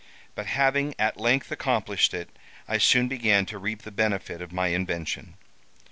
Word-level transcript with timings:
But 0.33 0.47
having 0.47 0.95
at 0.97 1.19
length 1.19 1.51
accomplished 1.51 2.15
it, 2.15 2.29
I 2.67 2.79
soon 2.79 3.07
began 3.07 3.45
to 3.45 3.59
reap 3.59 3.83
the 3.83 3.91
benefit 3.91 4.41
of 4.41 4.51
my 4.51 4.69
invention. 4.69 5.35